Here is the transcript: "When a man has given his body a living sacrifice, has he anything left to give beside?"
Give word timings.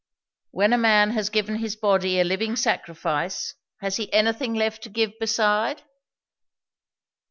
"When 0.49 0.73
a 0.73 0.79
man 0.79 1.11
has 1.11 1.29
given 1.29 1.57
his 1.57 1.75
body 1.75 2.19
a 2.19 2.23
living 2.23 2.55
sacrifice, 2.55 3.53
has 3.81 3.97
he 3.97 4.11
anything 4.11 4.55
left 4.55 4.81
to 4.81 4.89
give 4.89 5.11
beside?" 5.19 5.83